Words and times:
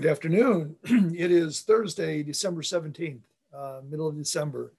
Good 0.00 0.06
afternoon. 0.06 0.76
it 0.84 1.32
is 1.32 1.62
Thursday, 1.62 2.22
December 2.22 2.62
17th, 2.62 3.18
uh, 3.52 3.80
middle 3.90 4.06
of 4.06 4.16
December. 4.16 4.72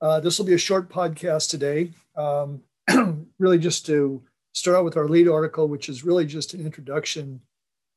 Uh, 0.00 0.18
this 0.18 0.36
will 0.36 0.46
be 0.46 0.54
a 0.54 0.58
short 0.58 0.88
podcast 0.88 1.48
today, 1.48 1.92
um, 2.16 2.60
really 3.38 3.58
just 3.58 3.86
to 3.86 4.20
start 4.52 4.76
out 4.76 4.84
with 4.84 4.96
our 4.96 5.06
lead 5.06 5.28
article, 5.28 5.68
which 5.68 5.88
is 5.88 6.02
really 6.02 6.26
just 6.26 6.54
an 6.54 6.60
introduction 6.60 7.40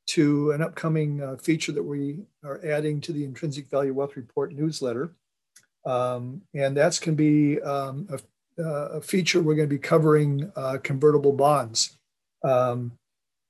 to 0.05 0.52
an 0.52 0.62
upcoming 0.62 1.20
uh, 1.23 1.36
feature 1.38 1.71
that 1.71 1.82
we 1.82 2.20
are 2.44 2.63
adding 2.63 3.02
to 3.02 3.12
the 3.12 3.23
Intrinsic 3.23 3.71
Value 3.71 3.96
Wealth 3.96 4.16
Report 4.16 4.54
newsletter. 4.54 5.16
Um, 5.84 6.44
and 6.54 6.78
that's 6.78 7.00
going 7.00 7.18
to 7.18 7.23
be 7.23 7.59
um, 7.64 8.07
a, 8.12 8.64
uh, 8.64 8.89
a, 8.89 9.02
feature 9.02 9.41
we're 9.41 9.55
going 9.55 9.68
to 9.68 9.75
be 9.75 9.80
covering 9.80 10.52
uh, 10.55 10.78
convertible 10.84 11.34
bonds, 11.34 11.98
um, 12.44 12.91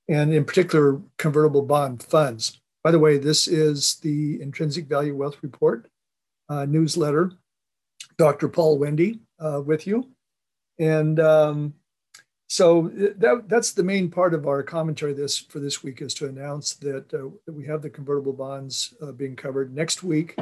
and 0.07 0.33
in 0.33 0.45
particular, 0.45 1.01
convertible 1.17 1.63
bond 1.63 2.01
funds. 2.01 2.61
By 2.87 2.91
the 2.91 2.99
way, 2.99 3.17
this 3.17 3.49
is 3.49 3.95
the 3.95 4.41
Intrinsic 4.41 4.85
Value 4.85 5.13
Wealth 5.13 5.35
Report 5.41 5.89
uh, 6.47 6.63
newsletter. 6.63 7.33
Dr. 8.17 8.47
Paul 8.47 8.77
Wendy 8.77 9.19
uh, 9.41 9.61
with 9.61 9.85
you. 9.85 10.07
And 10.79 11.19
um, 11.19 11.73
so 12.47 12.89
that, 12.93 13.49
that's 13.49 13.73
the 13.73 13.83
main 13.83 14.09
part 14.09 14.33
of 14.33 14.47
our 14.47 14.63
commentary 14.63 15.11
this 15.11 15.37
for 15.37 15.59
this 15.59 15.83
week 15.83 16.01
is 16.01 16.13
to 16.13 16.27
announce 16.27 16.75
that, 16.75 17.13
uh, 17.13 17.27
that 17.45 17.51
we 17.51 17.65
have 17.65 17.81
the 17.81 17.89
convertible 17.89 18.31
bonds 18.31 18.93
uh, 19.01 19.11
being 19.11 19.35
covered 19.35 19.75
next 19.75 20.01
week 20.01 20.37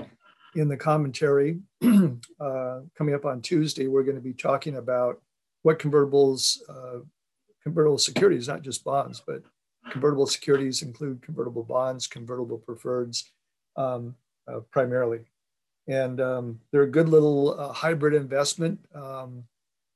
in 0.54 0.68
the 0.68 0.78
commentary. 0.78 1.62
Uh, 2.40 2.82
coming 2.96 3.16
up 3.16 3.26
on 3.26 3.42
Tuesday, 3.42 3.88
we're 3.88 4.04
going 4.04 4.18
to 4.18 4.22
be 4.22 4.34
talking 4.34 4.76
about 4.76 5.20
what 5.64 5.80
convertibles, 5.80 6.60
uh, 6.70 7.00
convertible 7.64 7.98
securities, 7.98 8.48
not 8.48 8.62
just 8.62 8.84
bonds, 8.84 9.20
but 9.26 9.42
Convertible 9.92 10.28
securities 10.28 10.82
include 10.82 11.22
convertible 11.22 11.64
bonds, 11.64 12.08
convertible 12.08 12.62
preferreds, 12.68 13.26
um, 13.76 14.16
uh, 14.48 14.60
primarily. 14.72 15.20
And 15.88 16.20
um, 16.20 16.60
they're 16.72 16.84
a 16.84 16.90
good 16.90 17.10
little 17.10 17.60
uh, 17.60 17.72
hybrid 17.72 18.14
investment. 18.14 18.80
Um, 18.96 19.44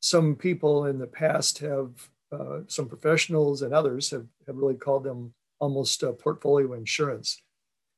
some 0.01 0.35
people 0.35 0.85
in 0.85 0.99
the 0.99 1.07
past 1.07 1.57
have, 1.59 1.89
uh, 2.31 2.59
some 2.67 2.87
professionals 2.87 3.63
and 3.63 3.73
others 3.73 4.11
have, 4.11 4.27
have 4.45 4.55
really 4.55 4.75
called 4.75 5.03
them 5.03 5.33
almost 5.59 6.03
portfolio 6.19 6.73
insurance. 6.73 7.41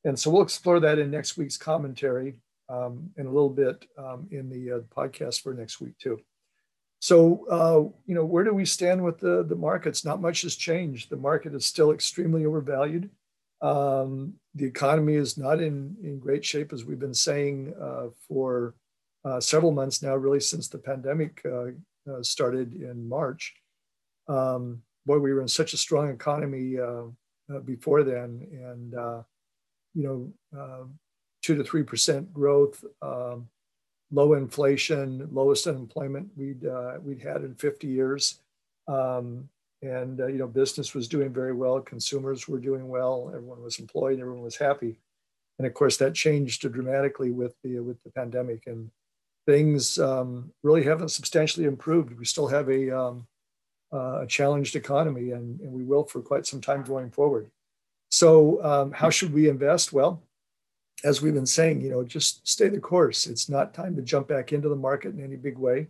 And 0.04 0.18
so 0.18 0.32
we'll 0.32 0.42
explore 0.42 0.80
that 0.80 0.98
in 0.98 1.12
next 1.12 1.38
week's 1.38 1.58
commentary 1.58 2.36
um, 2.70 3.12
and 3.18 3.28
a 3.28 3.32
little 3.32 3.50
bit 3.50 3.86
um, 3.98 4.28
in 4.32 4.50
the 4.50 4.78
uh, 4.78 4.80
podcast 4.96 5.42
for 5.42 5.54
next 5.54 5.82
week, 5.82 5.98
too. 6.00 6.20
So, 7.02 7.48
uh, 7.50 7.92
you 8.06 8.14
know, 8.14 8.24
where 8.24 8.44
do 8.44 8.54
we 8.54 8.64
stand 8.64 9.04
with 9.04 9.20
the, 9.20 9.44
the 9.44 9.56
markets? 9.56 10.06
Not 10.06 10.22
much 10.22 10.44
has 10.44 10.56
changed. 10.56 11.10
The 11.10 11.18
market 11.18 11.56
is 11.56 11.66
still 11.66 11.92
extremely 11.92 12.46
overvalued. 12.46 13.10
Um, 13.60 14.36
the 14.54 14.66
economy 14.66 15.16
is 15.16 15.36
not 15.36 15.62
in, 15.62 15.96
in 16.04 16.20
great 16.20 16.46
shape, 16.46 16.72
as 16.72 16.86
we've 16.86 17.00
been 17.00 17.14
saying 17.14 17.74
uh, 17.82 18.10
for 18.28 18.76
uh, 19.26 19.40
several 19.40 19.72
months 19.72 20.04
now, 20.04 20.16
really 20.16 20.40
since 20.40 20.68
the 20.68 20.78
pandemic 20.78 21.42
uh, 21.44 21.72
uh, 22.12 22.22
started 22.22 22.76
in 22.76 23.10
March. 23.10 23.56
Um, 24.28 24.84
boy, 25.08 25.18
we 25.18 25.34
were 25.34 25.42
in 25.42 25.48
such 25.48 25.74
a 25.74 25.78
strong 25.78 26.10
economy 26.12 26.80
uh, 26.80 27.06
before 27.66 28.04
then, 28.04 28.48
and 28.52 28.94
you 29.96 30.34
know, 30.54 30.90
two 31.42 31.56
to 31.56 31.64
three 31.64 31.84
percent 31.84 32.32
growth. 32.32 32.84
Um, 33.02 33.48
low 34.12 34.34
inflation, 34.34 35.28
lowest 35.32 35.68
unemployment 35.68 36.30
we'd 36.36 36.66
uh, 36.66 36.96
we'd 37.02 37.22
had 37.22 37.44
in 37.44 37.56
50 37.56 37.88
years, 37.88 38.40
um, 38.88 39.48
and 39.82 40.20
uh, 40.20 40.28
you 40.28 40.38
know 40.38 40.48
business 40.48 40.94
was 40.94 41.08
doing 41.08 41.32
very 41.32 41.54
well, 41.54 41.80
consumers 41.80 42.48
were 42.48 42.60
doing 42.60 42.88
well, 42.88 43.32
everyone 43.34 43.64
was 43.64 43.80
employed, 43.80 44.20
everyone 44.20 44.44
was 44.44 44.58
happy, 44.58 45.00
and 45.58 45.68
of 45.68 45.74
course 45.74 45.98
that 45.98 46.14
changed 46.14 46.70
dramatically 46.72 47.32
with 47.32 47.56
the 47.64 47.80
with 47.80 48.02
the 48.04 48.12
pandemic, 48.12 48.68
and 48.68 48.92
things 49.46 49.98
um, 50.00 50.52
really 50.64 50.84
haven't 50.84 51.10
substantially 51.10 51.66
improved. 51.66 52.18
We 52.18 52.26
still 52.26 52.48
have 52.48 52.70
a 52.70 52.96
um, 52.96 53.28
uh, 53.94 54.22
a 54.22 54.28
challenged 54.28 54.76
economy, 54.76 55.32
and, 55.32 55.60
and 55.60 55.72
we 55.72 55.84
will 55.84 56.04
for 56.04 56.22
quite 56.22 56.46
some 56.46 56.62
time 56.62 56.84
going 56.84 57.12
forward. 57.12 57.50
So, 58.10 58.64
um, 58.64 58.92
how 58.92 59.10
should 59.10 59.34
we 59.34 59.50
invest? 59.50 59.94
Well, 59.94 60.22
as 61.04 61.22
we've 61.22 61.34
been 61.34 61.46
saying, 61.46 61.82
you 61.82 61.90
know, 61.90 62.04
just 62.04 62.48
stay 62.48 62.70
the 62.70 62.80
course. 62.80 63.28
It's 63.28 63.50
not 63.50 63.74
time 63.74 63.96
to 63.96 64.02
jump 64.02 64.28
back 64.28 64.54
into 64.54 64.70
the 64.70 64.76
market 64.76 65.14
in 65.14 65.24
any 65.24 65.36
big 65.36 65.58
way. 65.58 65.88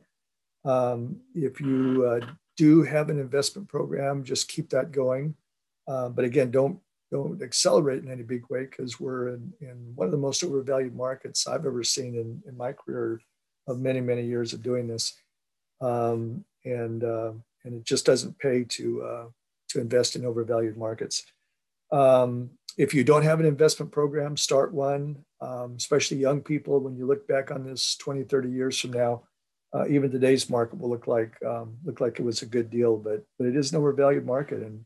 Um, 0.64 1.18
if 1.36 1.60
you 1.60 2.06
uh, 2.06 2.26
do 2.58 2.84
have 2.84 3.10
an 3.10 3.20
investment 3.20 3.68
program, 3.68 4.24
just 4.24 4.48
keep 4.48 4.70
that 4.70 4.92
going. 4.92 5.36
Uh, 5.88 6.10
but 6.10 6.26
again, 6.26 6.52
don't 6.52 6.80
don't 7.12 7.42
accelerate 7.42 8.04
in 8.04 8.10
any 8.10 8.24
big 8.24 8.44
way 8.50 8.66
because 8.66 9.00
we're 9.00 9.30
in, 9.30 9.54
in 9.60 9.92
one 9.96 10.06
of 10.06 10.12
the 10.12 10.18
most 10.18 10.44
overvalued 10.44 10.96
markets 10.96 11.46
I've 11.46 11.66
ever 11.66 11.84
seen 11.84 12.16
in, 12.16 12.42
in 12.48 12.56
my 12.56 12.72
career 12.72 13.20
of 13.68 13.80
many 13.80 14.00
many 14.00 14.26
years 14.26 14.54
of 14.54 14.62
doing 14.62 14.88
this, 14.88 15.14
um, 15.82 16.46
and 16.64 17.04
uh, 17.04 17.34
and 17.66 17.76
it 17.76 17.84
just 17.84 18.06
doesn't 18.06 18.40
pay 18.40 18.64
to 18.64 19.04
uh, 19.04 19.26
to 19.70 19.82
invest 19.82 20.16
in 20.16 20.26
overvalued 20.26 20.78
markets. 20.78 21.24
Um, 21.92 22.52
if 22.78 22.94
you 22.94 23.04
don't 23.04 23.24
have 23.24 23.40
an 23.40 23.46
investment 23.46 23.92
program, 23.92 24.38
start 24.38 24.74
one, 24.74 25.24
um, 25.42 25.76
especially 25.78 26.18
young 26.18 26.42
people. 26.42 26.80
When 26.80 26.96
you 26.96 27.06
look 27.06 27.28
back 27.28 27.52
on 27.52 27.66
this 27.66 27.96
20, 27.98 28.24
30 28.24 28.50
years 28.50 28.80
from 28.80 28.94
now, 28.94 29.24
uh, 29.74 29.88
even 29.88 30.12
today's 30.12 30.50
market 30.50 30.80
will 30.80 30.90
look 30.90 31.08
like 31.08 31.34
um, 31.46 31.78
look 31.86 32.02
like 32.02 32.20
it 32.20 32.24
was 32.26 32.42
a 32.42 32.46
good 32.46 32.70
deal, 32.70 32.98
but 32.98 33.24
but 33.38 33.48
it 33.48 33.56
is 33.56 33.72
an 33.72 33.78
overvalued 33.78 34.26
market, 34.26 34.62
and 34.62 34.86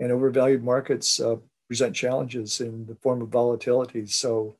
and 0.00 0.10
overvalued 0.10 0.62
markets 0.62 1.20
uh, 1.20 1.36
present 1.68 1.94
challenges 1.94 2.60
in 2.60 2.86
the 2.86 2.96
form 2.96 3.22
of 3.22 3.28
volatility. 3.28 4.06
So 4.06 4.56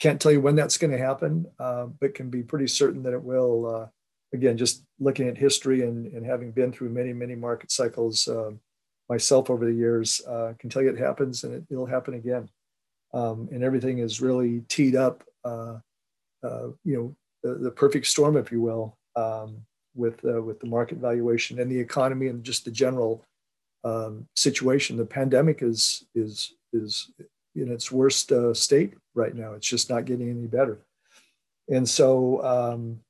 can't 0.00 0.20
tell 0.20 0.32
you 0.32 0.40
when 0.40 0.56
that's 0.56 0.78
going 0.78 0.92
to 0.92 0.98
happen, 0.98 1.46
uh, 1.58 1.86
but 2.00 2.14
can 2.14 2.30
be 2.30 2.42
pretty 2.42 2.66
certain 2.66 3.02
that 3.02 3.12
it 3.12 3.22
will. 3.22 3.66
Uh, 3.66 3.86
again, 4.32 4.56
just 4.56 4.84
looking 4.98 5.28
at 5.28 5.36
history 5.36 5.82
and, 5.82 6.06
and 6.14 6.24
having 6.24 6.52
been 6.52 6.72
through 6.72 6.88
many 6.88 7.12
many 7.12 7.34
market 7.34 7.70
cycles, 7.70 8.26
um, 8.26 8.58
myself 9.10 9.50
over 9.50 9.66
the 9.66 9.74
years 9.74 10.22
uh, 10.26 10.54
can 10.58 10.70
tell 10.70 10.80
you 10.80 10.88
it 10.88 10.98
happens 10.98 11.42
and 11.44 11.52
it, 11.52 11.64
will 11.68 11.84
happen 11.84 12.14
again. 12.14 12.48
Um, 13.12 13.48
and 13.52 13.64
everything 13.64 13.98
is 13.98 14.20
really 14.20 14.62
teed 14.68 14.94
up, 14.94 15.24
uh, 15.44 15.78
uh, 16.44 16.68
you 16.84 16.96
know, 16.96 17.16
the, 17.42 17.58
the, 17.58 17.70
perfect 17.72 18.06
storm, 18.06 18.36
if 18.36 18.52
you 18.52 18.60
will, 18.60 18.96
um, 19.16 19.56
with 19.96 20.24
uh, 20.24 20.40
with 20.40 20.60
the 20.60 20.68
market 20.68 20.98
valuation 20.98 21.58
and 21.58 21.68
the 21.68 21.78
economy 21.78 22.28
and 22.28 22.44
just 22.44 22.64
the 22.64 22.70
general 22.70 23.24
um, 23.82 24.28
situation. 24.36 24.96
The 24.96 25.04
pandemic 25.04 25.60
is 25.60 26.04
is 26.14 26.54
is 26.72 27.10
in 27.56 27.72
its 27.72 27.90
worst 27.90 28.30
uh, 28.30 28.54
state 28.54 28.94
right 29.14 29.34
now. 29.34 29.54
It's 29.54 29.66
just 29.66 29.90
not 29.90 30.04
getting 30.04 30.30
any 30.30 30.46
better, 30.46 30.78
and 31.68 31.88
so 31.88 32.44
um, 32.44 33.00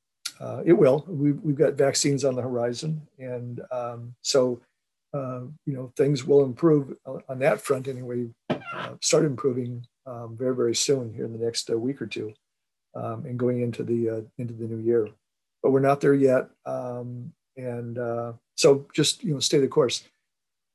uh, 0.41 0.63
it 0.65 0.73
will. 0.73 1.05
We've, 1.07 1.39
we've 1.43 1.59
got 1.59 1.75
vaccines 1.75 2.25
on 2.25 2.37
the 2.37 2.43
horizon, 2.43 3.07
and 3.19 3.61
um, 3.71 4.15
so 4.23 4.63
uh, 5.13 5.41
you 5.67 5.75
know, 5.75 5.93
things 5.97 6.25
will 6.25 6.45
improve 6.45 6.95
on 7.05 7.39
that 7.41 7.61
front 7.61 7.89
anyway. 7.89 8.29
Uh, 8.49 8.95
start 9.01 9.25
improving 9.25 9.85
um, 10.07 10.37
very, 10.39 10.55
very 10.55 10.75
soon 10.75 11.13
here 11.13 11.25
in 11.25 11.33
the 11.33 11.45
next 11.45 11.71
uh, 11.71 11.77
week 11.77 12.01
or 12.01 12.07
two, 12.07 12.33
um, 12.95 13.25
and 13.25 13.39
going 13.39 13.61
into 13.61 13.83
the 13.83 14.09
uh, 14.09 14.21
into 14.39 14.55
the 14.55 14.67
new 14.67 14.79
year. 14.79 15.09
But 15.63 15.73
we're 15.73 15.81
not 15.81 16.01
there 16.01 16.15
yet, 16.15 16.49
um, 16.65 17.33
and 17.57 17.99
uh, 17.99 18.33
so 18.57 18.87
just 18.95 19.25
you 19.25 19.35
know, 19.35 19.41
stay 19.41 19.59
the 19.59 19.69
course. 19.69 20.05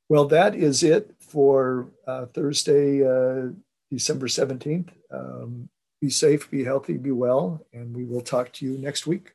Well, 0.10 0.26
that 0.26 0.54
is 0.54 0.84
it 0.84 1.16
for 1.20 1.88
uh, 2.06 2.28
Thursday, 2.28 3.54
December 3.90 4.28
seventeenth. 4.28 4.92
Um, 5.12 5.70
be 6.02 6.10
safe, 6.10 6.52
be 6.52 6.64
healthy, 6.64 6.98
be 6.98 7.12
well, 7.12 7.66
and 7.74 7.96
we 7.96 8.04
will 8.06 8.22
talk 8.22 8.52
to 8.54 8.66
you 8.66 8.78
next 8.78 9.08
week. 9.08 9.34